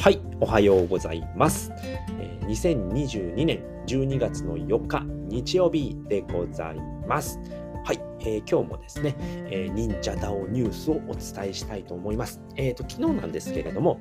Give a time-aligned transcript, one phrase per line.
[0.00, 1.72] はい、おはようございます。
[2.20, 6.76] えー2022年12月の4日日曜日でござい
[7.08, 7.40] ます。
[7.84, 12.40] はい、えー今日もですね、えー忍者ダオニュースをお伝えしたいと思います。
[12.54, 13.98] えっ、と、昨日なんですけれども、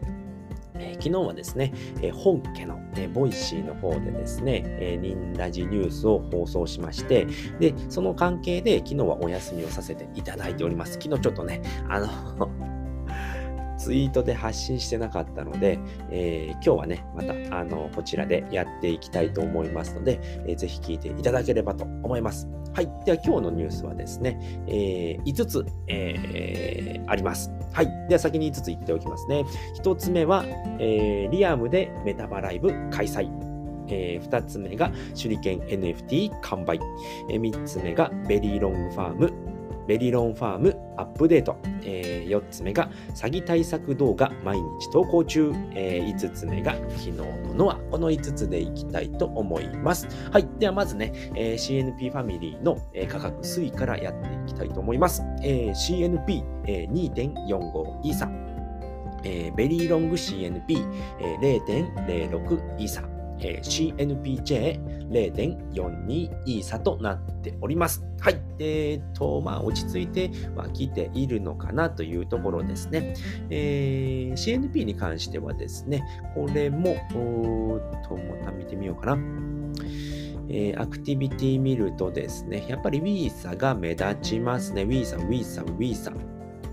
[0.75, 1.73] えー昨日はですね、
[2.03, 7.25] えー本家の、えーボイシーの方でですね、えー、忍ラジニュースを放送しまして、
[7.59, 10.99] で、その関係で昨日はお休みをさせていただいております。
[11.01, 12.66] 昨日ちょっとね、あの、
[13.87, 15.79] ツイートで発信してなかったので、
[16.11, 22.49] えー今日はね、また、あの、こちらでやっていきたいと思いますので、えーぜひ聞いていただければと思います。
[22.73, 22.91] はい。
[23.05, 24.37] では、今日のニュースはですね、
[24.67, 27.49] え5つ、えーあります。
[27.71, 27.87] はい。
[28.09, 29.45] では、先に5つ言っておきますね。
[29.81, 30.43] 1つ目は、
[30.79, 33.29] えーリアムでメタバライブ開催。
[33.87, 36.77] え2つ目が手裏剣 NFT 完売。
[37.29, 39.56] え3つ目がベリーロングファーム
[39.87, 41.57] ベリロンファームアップデート。
[41.83, 45.51] え4つ目が詐欺対策動画毎日投稿中。
[45.73, 47.75] え5つ目が昨日のノア。
[47.91, 50.07] この5つでいきたいと思います。
[50.31, 50.47] はい。
[50.59, 55.23] ではまずね、えー CNP ファミリーの、え価格推移からやっていきたいと思います。
[55.41, 55.73] えー
[56.65, 58.29] CNP2.45 イーサ。
[59.23, 63.16] えーベリーロング CNP0.06 イーサ。
[63.39, 68.03] えー CNPJ0.42 イーサとなっております。
[68.19, 68.41] はい。
[68.59, 73.13] えっ、と、まあ、落ち着いてはきているのかなというところですね。
[73.49, 76.03] えー CNP に関してはですね、
[76.35, 79.21] これも、おーっと、また見てみようかな。
[80.49, 84.83] えーアクティビティ見るとですね、やっぱり w ィーサが目立ちますね。
[84.83, 86.11] w ィーサ、w ィーサ、w ィーサ、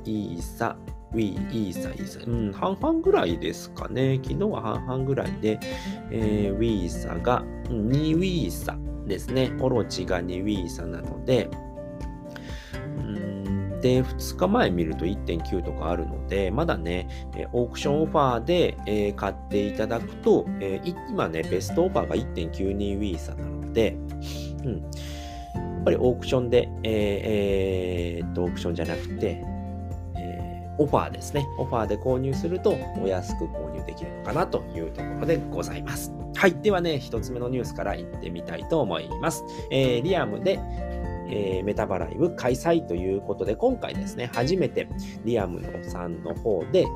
[0.04, 0.76] イーサ、
[1.14, 2.18] ウィー、イーサ、イーサ。
[2.26, 4.20] うん、半々ぐらいですかね。
[4.22, 5.58] 昨日は半々ぐらいで、
[6.10, 9.52] えーウィーサがうん2ウィーサですね。
[9.60, 11.48] オロチが2ウィーサなので、
[12.98, 23.96] うんで、2日前見ると1.9とかあるので、まだね、えーオークションオファーで、えー買っていただくと、え今ね、ベストオファーが1.92ウィーサなので、
[24.64, 24.80] うん。
[24.82, 29.53] やっぱりオークションで、えーえーっと、オークションじゃなくて、えー
[30.78, 31.46] オファーですね。
[31.58, 36.12] オファーで購入するとお安く購入できるのかなというところでございます。
[36.36, 36.54] はい。
[36.54, 39.44] ではね、一つ目のニュースから行ってみたいと思います。
[39.70, 40.60] えーリアムで、
[41.28, 44.88] えーメタバライブ開催ということで、今回ですね、初めて
[45.24, 46.86] リアムのさんの方で、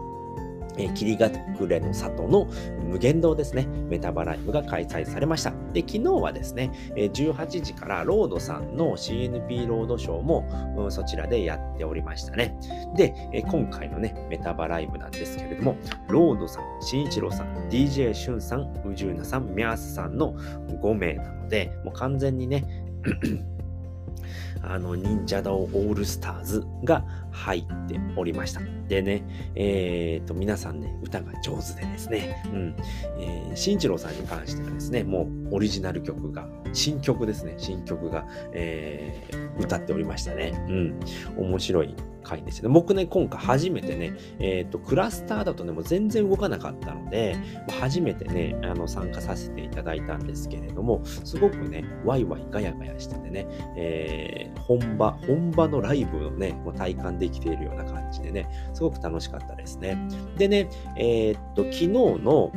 [0.79, 2.47] えー、霧隠れの里の
[2.89, 5.53] 無限堂ですね、メタバライブが開催されました。
[5.73, 12.57] で、昨日はですね、18時からロードさんの CNP ロードショーも、うんそちらでやっておりましたね。
[12.97, 13.13] で、
[13.47, 15.77] 今回のね、メタバライブなんですけれども、
[16.09, 22.65] ロードさん、慎一郎さん、DJ しゅんさん、宇宙なさん、ミャースさんの5名なので、もう完全にね、
[24.63, 27.05] あの、忍者ダオオールスターズが
[27.39, 28.61] 入っておりました。
[28.89, 29.23] でね、
[29.55, 32.77] えっ、と、皆さんね、歌が上手でですね、うん、
[33.21, 40.53] えー、慎一郎さんに関してはですね、もうオリジナル曲が、新曲ですね、新曲が、えー歌っておりましたね。
[40.69, 41.01] うん、
[41.37, 42.69] 面白い回ですね。
[42.69, 47.37] 僕ね、今回初めてね、えっ、と、クラスターだとね、もう全然動かなかったので、
[47.81, 53.47] 初めてね、あの、参加させていただいたんですけれども、すごくね、ワイワイガヤガヤしててね、
[53.77, 59.97] えー本場、本場のライブをね、もう体感できているような感じでね、すごく楽しかったですね。
[60.37, 62.53] でね、えーっと、昨日の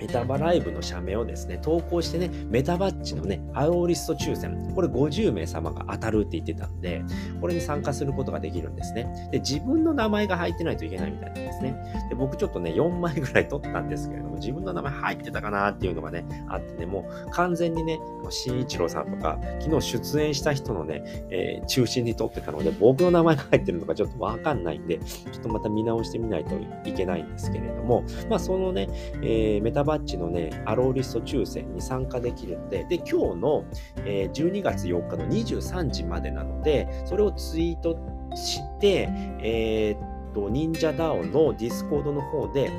[0.00, 7.02] メタバライブの社名をですね、投稿してね、メタバッジのね、アローリスト抽選、これ50名様が当たるって言ってたんで、
[7.40, 9.28] これに参加することができるんですね。
[9.32, 11.76] で、自分の名前が入ってないといけないみたいなんですね。
[12.08, 17.98] で、僕ちょっとね、4枚ぐらい取ったんですけれども、自分の名前入ってたかなっていうのがね、あってね、もう完全にね、
[18.30, 26.54] 慎一郎さんとか、昨日出演した人のね、えー中心に取ってたので、僕の名前が入ってるのかちょっとわかんないんで、ちょっとまた見直してみないと
[26.88, 28.88] いけないんですけれども、まあそのね、
[29.22, 33.64] えーメタバッジのね、アローリスト抽選に参加できるので、で、今日の、
[34.04, 37.98] えー12月4日の23時までなので、それをツイート
[38.34, 39.08] して、
[39.42, 42.70] えーっと、 NinjaDAO のディスコードの方で、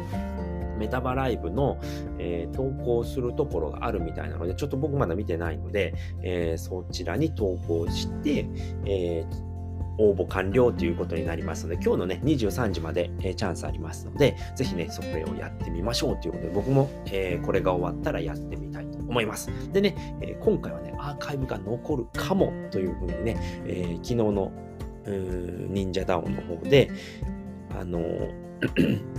[0.78, 1.80] メタバライブの、
[2.20, 8.48] えー投稿するところがあるみたいなので、ちょっと僕まだ見てないので、えーそちらに投稿して、
[8.86, 9.47] えー
[9.98, 19.50] 応募完了ということになりますので、今日のね、23時まで、えーチャンスありますので、ぜひね、それをやってみましょうということで、僕も、えーこれが終わったらやってみたいと思います。
[19.72, 24.52] でね、えー今回はね、アーカイブが残るかもというふうにね、えー昨日の
[25.06, 26.92] うー忍者ダウンの方で、
[27.80, 28.02] あの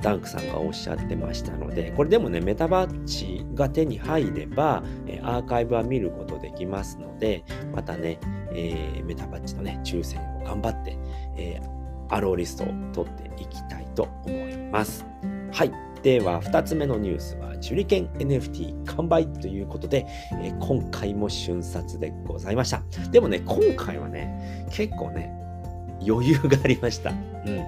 [0.00, 4.82] ダンクさんがおっしゃってましたので、これでもね、メタバッジが手に入れば、
[5.22, 7.42] アーカイブは見ることできますので、
[7.74, 8.18] またね、
[8.54, 10.96] えーメタバッジのね、抽選を頑張って、
[11.36, 11.74] えー
[12.10, 15.04] アローリストを取っていきたいと思います。
[15.52, 15.72] はい。
[16.02, 22.82] では、2つ目のニュースは、手裏剣 NFT 完売ということで、えー、今回も瞬殺でございました。
[23.10, 25.32] でもね、今回はね、結構ね、
[26.06, 27.10] 余裕がありました。
[27.10, 27.64] うん。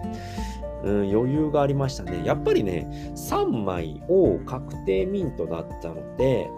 [0.84, 2.22] うん、余裕がありましたね。
[2.24, 2.86] やっぱりね、
[3.16, 6.50] 3枚を確定ミントだったので、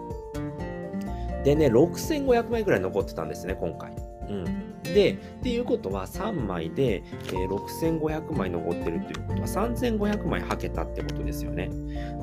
[1.45, 3.93] でね、6500枚ぐらい残ってたんですね、今回。
[4.29, 4.83] うん。
[4.83, 11.69] で、っていうことは3枚で、えー、6500枚残ってるっていうことは3500枚はけたってことですよね。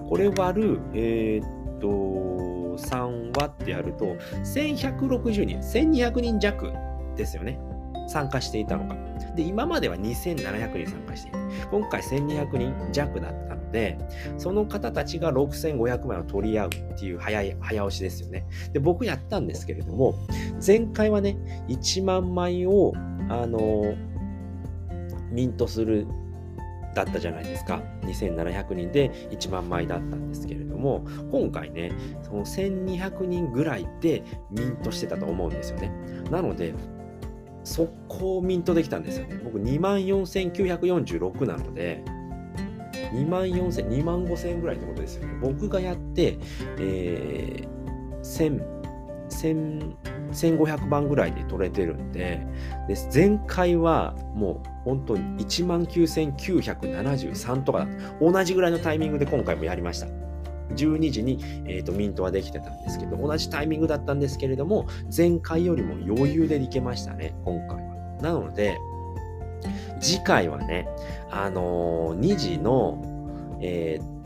[0.09, 1.87] これ割る、えー、っと、
[2.79, 6.73] 3割ってやると、1160人、1200人弱
[7.17, 7.59] ですよね。
[8.09, 8.95] 参加していたのが。
[9.37, 11.39] で、今までは2700人参加していて、
[11.71, 13.99] 今回1200人弱だったので、
[14.39, 18.47] その方たちが6500枚を取り合うっていう早い、早押しですよね。
[18.73, 20.15] で、僕やったんですけれども、
[20.67, 21.37] 前回はね、
[21.69, 22.93] 1万枚を、
[23.29, 23.95] あの、
[25.31, 26.07] ミントする
[26.95, 27.83] だったじゃないですか。
[28.03, 31.93] 2700人で1万枚だったんですけれども、今回ね、
[32.23, 35.93] その1200人ぐらいでミントしてたと思うんですよね。
[36.31, 36.73] なので、
[37.67, 39.41] 速攻ミントできたんですよね。
[39.43, 42.05] 僕24,946なので、
[43.13, 45.37] 2万4000、2万5000円ぐらいってことですよね。
[45.43, 46.39] 僕がやって、
[46.79, 47.67] えー、
[48.23, 48.63] 1000、
[50.31, 52.47] 1500番ぐらいで取れてるんで、
[52.87, 57.89] で前回はもう本当に19,973とか
[58.21, 60.07] 同じぐらいのタイミングで今回もやりました。
[60.75, 68.19] 12時に、えーと、ミントはできてたんですけど、同じタイミングだったんですけれども、前回よりも余裕でいけましたね、今回は。
[68.23, 68.79] なので、
[70.01, 70.89] 次回はね、
[71.31, 74.17] あのー、2時の、えー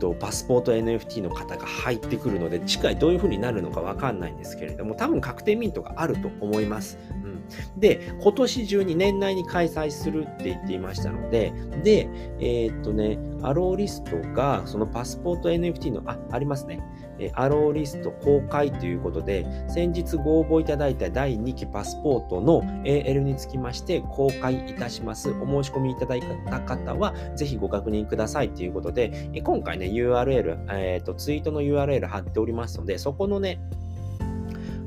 [0.00, 6.98] とパスポート NFT の方が入ってくるので、次回どういう風になるのかわかんないんですけれども、多分確定ミントがあると思います。
[7.24, 7.34] うん
[7.76, 11.52] で、今年中に年内に開催するって言っていましたので、
[11.82, 12.08] で、
[12.40, 16.80] えー、っとね、アローリストが、そのパスポート NFT の、あ、ありますね。
[17.18, 25.30] えアローリスト公開ということで、先日ご応募いただいた第2期パスポートの AL につきまして公開いたします。
[25.30, 33.60] お申し込みいただいた方は、ぜひご確認くださいということで、今回ね、URL、えー、と、ツイートの URL 貼っておりますので、そこのね、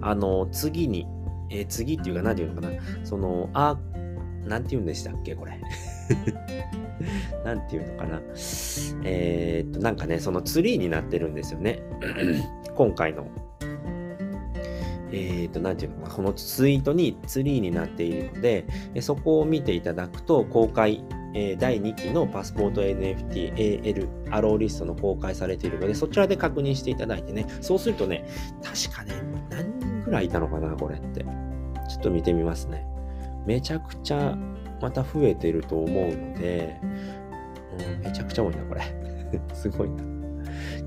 [0.02, 1.08] あの、次に
[1.50, 3.78] えー、次っていうか何て言うのかな、その、あ、
[4.46, 5.60] なんて言うんでしたっけ、これ。
[7.44, 8.22] なんて言うのかな。
[9.04, 11.82] えー、っと、なんかね、そのツリーになってるんですよね。
[12.76, 13.28] 今回の。
[15.12, 16.16] えー、っと、なんていうのかな。
[16.16, 18.66] このツイートにツリーになっているので、
[19.00, 28.26] そこを見ていただくと、公開、え、第2期のパスポート NFT、AL、アローリストの公開されているので、そちらで確認していただいてね、そうするとね、
[28.64, 29.14] 確かね、
[29.50, 31.26] 何人くらいいたのかな、これって。
[31.88, 32.86] ちょっと見てみますね。
[33.46, 34.38] めちゃくちゃ
[34.82, 38.82] また増えてると思うので、うん、めちゃくちゃ多いな、これ。
[39.54, 40.17] すごいな。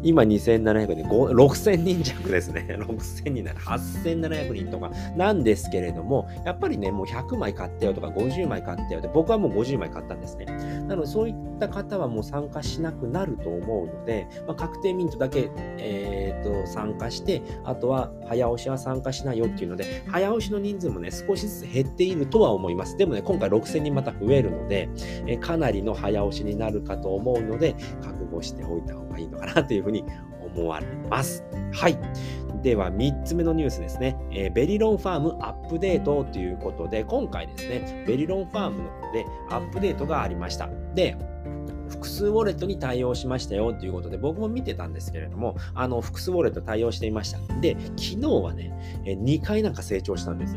[0.02, 2.66] 今2700人、6000人弱ですね。
[2.80, 10.46] 6000人なら8700人とかなんですけれども、やっぱりね、もう100枚買ったよとか50枚買ったよって、僕はもう50枚買ったんですね。
[10.88, 22.96] なので、そういった方はもう参加しなくなると思うので、まあ、確定ミントだけ、えー、と参加して、あとは早押しは参加しないよっていうので、早押しの人数もね、少しずつ減っているとは思います。
[22.96, 24.88] でもね、今回6000人また増えるので、
[25.26, 30.04] えかなりの早押しになるかと思うので、覚悟しておいた方がいいのかなというふうにうに
[30.56, 31.44] 思われます。
[31.72, 31.98] はい。
[32.62, 34.16] では、3つ目のニュースですね。
[34.32, 40.68] えー、ベリロンファームアップデートということで、今回ですね、ベリロンファームの方でアップデートがありました。
[40.94, 41.16] で、
[41.88, 47.38] 複数ウォレットに対応しましたよということで、僕も見てたんですけれども、あの、複数ウォレット対応していました。
[47.60, 48.72] で、昨日はね、
[49.04, 50.56] 2回なんか成長したんです。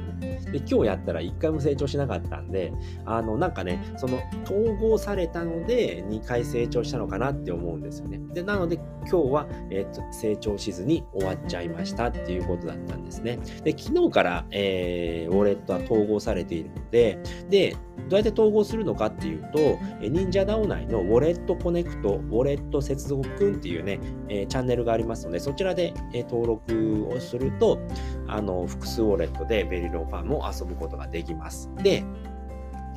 [0.52, 2.74] で、今日やったら1回も成長しなかったんで、
[3.06, 8.20] あの、なんかね、その、統合されたので、2回成長したのかなって思うんですよね。
[8.34, 13.40] で、なので、今日は、えっ、と、成長しずに終わっちゃいましたっていうことだったんですね。
[13.64, 17.20] で、昨日から、えー、ウォレットは統合されているので、
[17.50, 17.76] で、
[18.10, 27.80] どうやって統合するのかっていうと、 NinjaDAO 内のウォレットコネクト、ウォレット接続くんっていうね、えー、チャンネルがありますので、そちらで、えー、登録をすると、
[28.28, 31.70] あの、複数ウォレットでベリロンファームを遊ぶことができます。
[31.82, 32.04] で、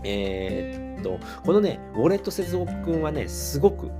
[0.04, 3.90] えー、っと、このね、ウォレット接続くんはね、すごく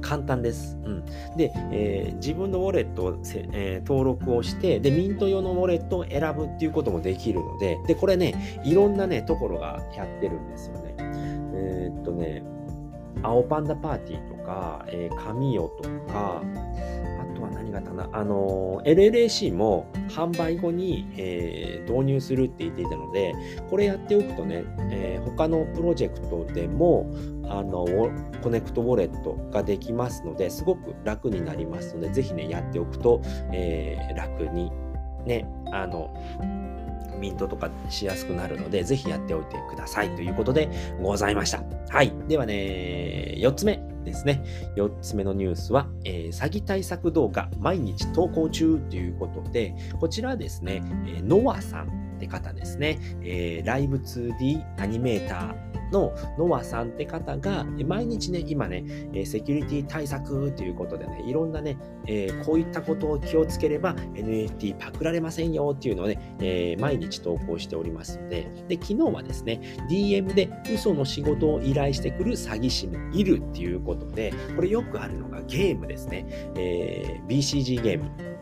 [0.00, 0.78] 簡単です。
[0.84, 1.04] うん、
[1.36, 3.18] で、えー、自分のウォレットを、
[3.52, 10.94] えー、登録をして、で、ミント用のウォレットを選ぶっていうこともできるので、で、これね、いろんなね、ところがやってるんですよね。
[10.98, 12.42] えー、っとね、
[13.22, 16.42] 青パンダパーティーとか、えー、神代とか、
[17.38, 23.32] とは何があったな、あの、LLAC も販売後に、えー、導入するって言っていたので、
[23.70, 27.10] これやっておくとね、えー、他のプロジェクトでも、
[27.48, 27.86] あの、
[28.42, 34.70] コネクトウォレットができますので、すごく楽になりますので、ぜひね、やっておくと、えー、楽に、
[35.24, 36.12] ね、あの、
[37.18, 40.68] ミントとかしやすくなるので、ぜひやっておいてくださいということで
[41.02, 41.62] ございました。
[41.90, 42.12] はい。
[42.28, 44.42] ではね、4つ目ですね。
[44.76, 58.84] 4つ目のニュースは、えー、詐欺対策動画毎日投稿中ということで、こちらはですね、えー、ノアさんって方ですね、えー、ライブ 2D アニメーターのノアさんって方が、毎日ね、今ね、
[59.24, 61.76] セキュリティ対策ということでね、いろんなね、
[62.06, 76.26] えー、こういったことを気をつければ NFT パクられませんよっていうのをね、えー、毎日投稿しておりますので、で、昨日はですね、DM で嘘の仕事を依頼してくる詐欺師もいるっていうことで、これよくあるのがゲームですね。
[76.56, 78.37] えー、BCG ゲーム。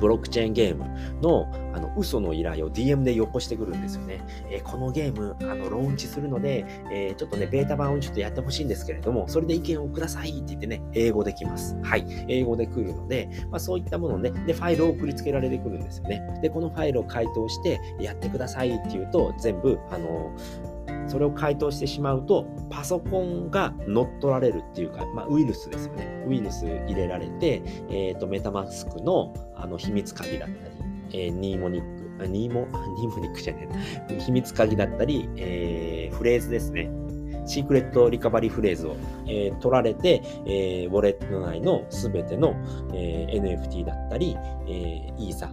[0.00, 0.84] ブロックチェーンゲーム
[1.20, 4.20] のあの嘘の依頼を DM でよこしてくるんですよね。
[4.48, 11.76] えー、このゲーム、あのローンチするので、えー、ちょっとね、ベータ版をちょっとやってほしいんですけれども、それで意見をくださいって言ってね、英語できます。
[11.82, 12.06] はい。
[12.28, 16.22] 英語で来るので、まあ、そういったものをね、で、ファイルを送りつけられてくるんですよね。
[16.42, 20.32] で、このファイルを回答して、やってくださいって言うと、全部、あの
[21.06, 26.24] それを回答してしまうと、パソコンが乗っ取られるっていうか、まあ、ウイルスですよね。
[26.26, 30.74] ウイルス入れられて、えっ、ー、と、メタマスクのあの秘密鍵だったり、
[31.12, 33.68] えー、ニーモニック、ニーモ、ニーモニックじゃね
[34.08, 34.20] えな。
[34.20, 36.90] 秘密鍵だったり、えー、フレーズですね。
[37.46, 38.96] シークレットリカバリーフレーズを、
[39.26, 42.54] えー、取られて、えー、ウォレット内のすべての、
[42.94, 45.52] えー、NFT だったり、えー、イーサ、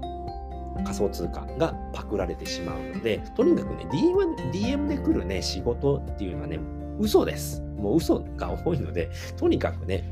[0.84, 6.60] 仮想通貨がパクられてしまうので、とにかくね、DM, DM で来るね、仕事っていうのはね、
[7.00, 7.62] 嘘です。
[7.78, 10.04] もう嘘が多いので、とにかくね、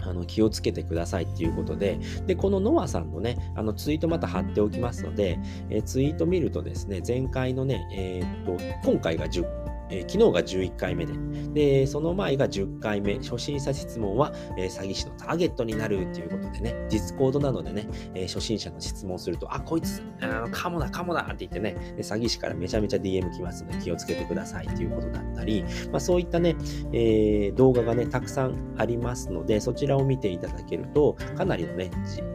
[0.00, 5.38] あの気をつけてくださいっていうことで、で、このノアさんのね、あのツイートまた貼っておきますので、
[5.70, 11.12] えツイート見るとですね、前回のね、えー、っと、今回が10えー、昨日が11回目で、
[11.52, 26.56] で、その前が10回目、初心者質問は、えー、詐欺師のターゲットになるっていうことでね、ディスコードなのでね、えー、初心者の質問すると、あ、こいつ、あカモだ、カモだって言ってね、詐欺師からめちゃめちゃ DM 来ますので気をつけてくださいっていうことだったり、まあ、そういったね、
[26.92, 31.90] え動画がね、たくさんありますので、そちらを見ていただけると、かなりのね、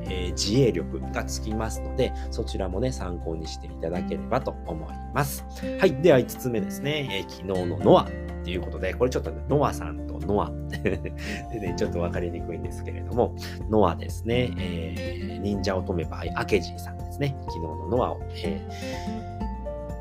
[0.10, 5.46] え自衛力がつきますので、そちらもね、参考にしていただければと思います。
[5.80, 6.02] はい。
[6.02, 7.08] では5つ目ですね。
[7.12, 10.52] え昨日のノアっていうことで、これちょっとね、ノアさんとノア
[10.84, 13.36] でね、ちょっとわかりにくいんですけれども、
[13.70, 18.62] ノアですね、えー、忍者乙女バイアケジーさんですね、昨日のノアを、え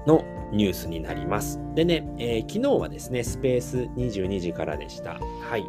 [0.07, 1.61] ー、のニュースになります。
[1.75, 5.19] でね、えー、昨日はですね、スペース22時からでした。
[5.49, 5.65] はい。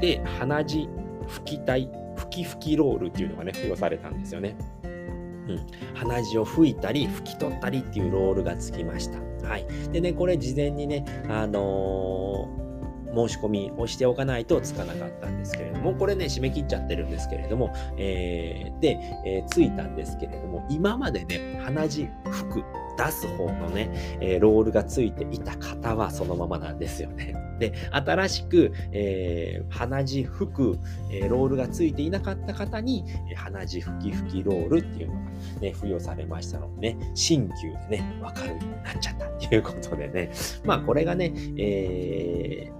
[0.00, 0.88] で、鼻血
[1.28, 4.56] 吹き体、吹き吹きロールっていうのがね、付与されたんですよね。
[5.54, 9.18] うん、鼻血を拭いたり拭き取ったりっていうロールがつきました。
[9.46, 9.66] はい。
[9.92, 22.64] でね、これ事前にね、あのー、申し込みをしておかないとつかなかったんですけれども、これね、締め切っちゃってるんですけれども、えー、で、えー、ついたんですけれども、今までね、鼻血拭く
[22.96, 27.34] 出す方のね、えー、ロールがついていた方はそのままなんですよね。
[27.58, 30.78] で、新しく、えー、鼻血吹く、
[31.10, 35.20] えー、ロールがついていなかった方に、えー、鼻血吹き吹きロールっていうのが
[35.60, 40.30] ね、付与されましたのでね、新旧でね、わかるようになっちゃったっていうことでね、
[40.64, 42.70] まあこれがね、え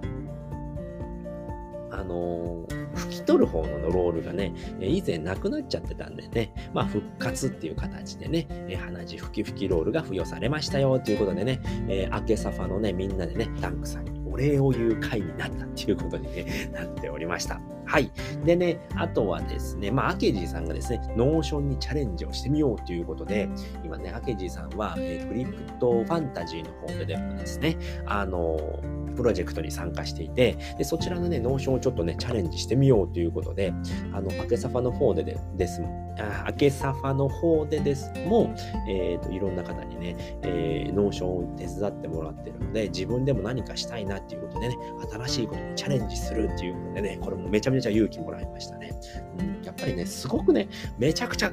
[1.89, 8.47] ー、あのー拭き取る方のロールがね、以前なくなっちゃってたんでね、まあ復活っていう形でね、
[8.79, 17.61] 鼻血吹き吹きロールが付与されましたよということでね、えー、明けサファのね、みんなでね、ダンクさんにお礼を言う会になったっていうことに、ね、 なっておりました。
[17.85, 18.11] はい。
[18.43, 23.49] でね、あとはですね、まあ、アケジーさんがですね、ノーションにチャレンジをしてみようということで、
[23.83, 33.73] 今ね、アケジーさんは、えー、クリプトファンタジーの方ででもですね、あのープロジェクトに参加していて、でそちらのね、ノーションをちょっとね、チャレンジしてみようということで、
[34.11, 35.81] あの、アケサファの方でです
[36.19, 38.53] あ、アケサファの方でですも、
[38.87, 44.77] えっ、ー、と、いろんな方にね、えー、ノーションを手伝ってもらってるので、自分でも何かしたいなっていうことでね、
[45.11, 48.91] 新しいことにチャレンジするっていうことでね、これもめちゃめちゃ勇気もらいましたね。
[49.39, 50.67] うん、やっぱりね、すごくね、
[50.97, 51.51] めちゃくちゃ、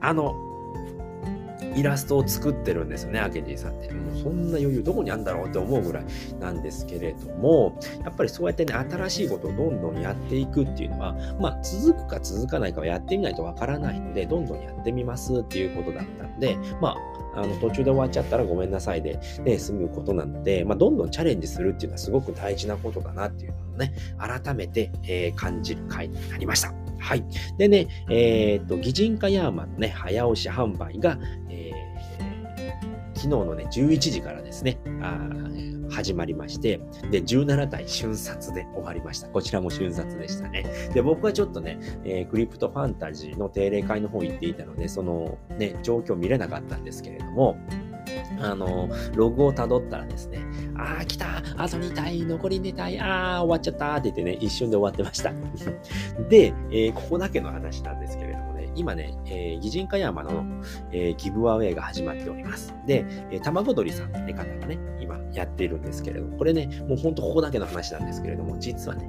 [0.00, 0.49] あの、
[1.76, 3.92] イラストを作ってるんですよね、アケジーさんって。
[3.92, 6.04] もうそんな余裕どこにあるんだろうって思うぐらい
[6.40, 16.96] なんですけれども、やっぱりそうやってね、新しいことをどんどんやっていくっていうのは、まあ、続くか続かないかはやってみないとわからないので、どんどんやってみますっていうことだったので、ま
[17.34, 26.79] あ、あの途中で終わっちゃったらごめんなさいで、ね、済むことなので、まあ、どんどんチャレンジするっていうのはすごく大事なことだなっていうのをね、改めて、えー、感じる回になりました。
[27.00, 27.24] はい。
[27.58, 35.28] でね、えっ、と、擬人化ヤーマンのね、早押し販売が、えー、昨日のね、11時からですね、あ
[35.90, 36.80] 始まりまして、
[37.10, 39.28] で、17体瞬殺で終わりました。
[39.28, 40.64] こちらも瞬殺でしたね。
[40.94, 47.58] で、僕はちょっとね、えー、クリプトファンタジーの定例会の方行っていたので、そのね、状況見れなかったんですけれども、
[48.40, 50.39] あの、ログを辿ったらですね、
[50.76, 55.32] あー来たあと2体残り2体あー終わっちゃったって言ってね、一瞬で終わってました。
[56.28, 60.44] で、えー、ここだけの話なんですけれどもね、今ね、えー、擬人化山の、
[60.92, 62.74] えー、ギブアウェイが始まっております。
[62.86, 69.08] で、えー、卵鳥さんって方がね、今やっているんですけれども、これね、もうほんとここだけの話なんですけれども、実はね、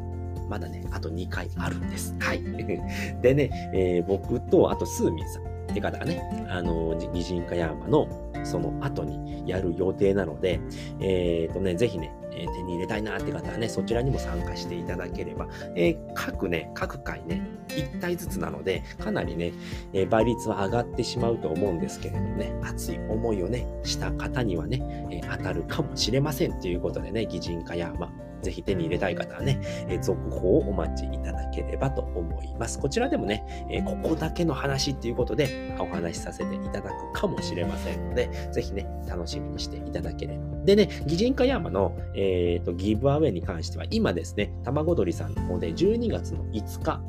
[0.49, 2.15] まだね、あと2回あるんです。
[2.19, 2.43] はい。
[3.21, 8.07] でね、えー、僕と、あとスーミンさんて方がね、あの、擬人化山の
[8.43, 10.59] その後にやる予定なので、
[10.99, 19.53] えっ、ー、とね、ぜひね、え、手に入れたいなって方はね、そちらにも参加していただければ、えー、各ね、各回ね、1体ずつなので、かなりね、
[19.93, 27.93] えー、倍率は上がってしまうと思うんですけれどもね、熱い思いをね、した方にはね、え当たるかもしれませんということでね、擬人化や、
[28.41, 32.79] ぜひ手に入れたい方はね、えー、続報をお待ちいただければと思います。
[32.79, 40.41] こちらでもね、えー、ここだけの話っていうことでお話しさせていただくかもしれませんので、ぜひね、楽しみにしていただければ。
[40.65, 47.01] でね、擬人化山の、えーと、ギブアウェイに関しては、今ですね、卵鳥さんの方で12月の5日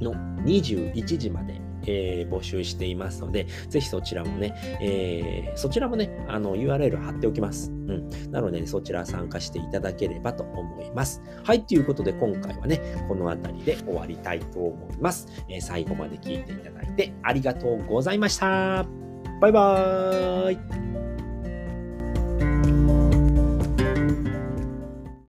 [0.00, 7.70] の21時までえー、募集していますので、ぜひそちらもね、えー、そちらもね、あの URL 貼っておきます。
[7.70, 8.30] うん。
[8.30, 11.22] なので、ね、そちら参加していただければと思います。
[11.44, 15.28] はい、ということで今回はね、この辺りで終わりたいと思います。
[15.48, 18.86] えー、最後まで聞いていただいてありがとうございました。
[19.40, 20.91] バイバーイ